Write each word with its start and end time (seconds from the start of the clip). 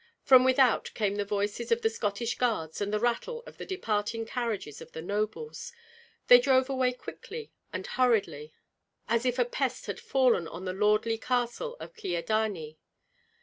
From 0.23 0.43
without 0.43 0.89
came 0.95 1.17
the 1.17 1.25
voices 1.25 1.71
of 1.71 1.83
the 1.83 1.89
Scottish 1.91 2.35
guards 2.39 2.81
and 2.81 2.91
the 2.91 2.99
rattle 2.99 3.43
of 3.45 3.59
the 3.59 3.67
departing 3.67 4.25
carriages 4.25 4.81
of 4.81 4.93
the 4.93 5.01
nobles. 5.03 5.71
They 6.25 6.39
drove 6.39 6.71
away 6.71 6.93
quickly 6.93 7.51
and 7.71 7.85
hurriedly, 7.85 8.51
as 9.07 9.27
if 9.27 9.37
a 9.37 9.45
pest 9.45 9.85
had 9.85 9.99
fallen 9.99 10.47
on 10.47 10.65
the 10.65 10.73
lordly 10.73 11.19
castle 11.19 11.77
of 11.79 11.93
Kyedani. 11.93 12.79